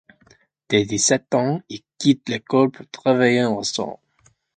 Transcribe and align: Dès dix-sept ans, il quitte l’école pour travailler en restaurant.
Dès 0.67 0.83
dix-sept 0.83 1.35
ans, 1.35 1.61
il 1.69 1.83
quitte 1.99 2.27
l’école 2.27 2.71
pour 2.71 2.89
travailler 2.89 3.43
en 3.43 3.57
restaurant. 3.57 4.01